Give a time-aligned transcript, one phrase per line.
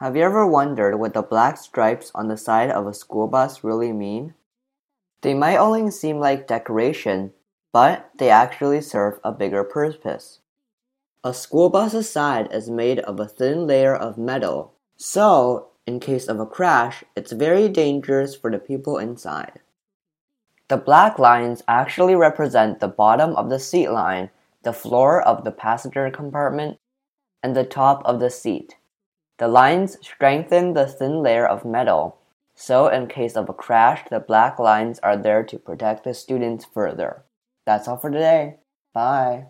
[0.00, 3.64] Have you ever wondered what the black stripes on the side of a school bus
[3.64, 4.34] really mean?
[5.22, 7.32] They might only seem like decoration,
[7.72, 10.40] but they actually serve a bigger purpose.
[11.24, 16.28] A school bus's side is made of a thin layer of metal, so in case
[16.28, 19.60] of a crash, it's very dangerous for the people inside.
[20.68, 24.28] The black lines actually represent the bottom of the seat line,
[24.62, 26.80] the floor of the passenger compartment,
[27.42, 28.76] and the top of the seat.
[29.38, 32.18] The lines strengthen the thin layer of metal,
[32.54, 36.64] so in case of a crash, the black lines are there to protect the students
[36.64, 37.24] further.
[37.66, 38.56] That's all for today.
[38.94, 39.48] Bye.